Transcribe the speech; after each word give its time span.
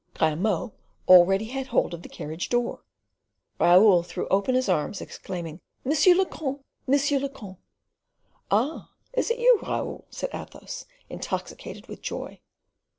Grimaud 0.15 0.71
already 1.07 1.45
had 1.49 1.67
hold 1.67 1.93
of 1.93 2.01
the 2.01 2.09
carriage 2.09 2.49
door. 2.49 2.81
Raoul 3.59 4.01
threw 4.01 4.27
open 4.29 4.55
his 4.55 4.67
arms, 4.67 4.99
exclaiming, 4.99 5.61
"M. 5.85 5.91
le 6.17 6.25
comte! 6.25 6.65
M. 6.91 7.21
le 7.21 7.29
comte!" 7.29 7.59
"Ah! 8.49 8.89
is 9.13 9.29
it 9.29 9.37
you, 9.37 9.59
Raoul?" 9.61 10.07
said 10.09 10.31
Athos, 10.33 10.87
intoxicated 11.07 11.85
with 11.85 12.01
joy. 12.01 12.39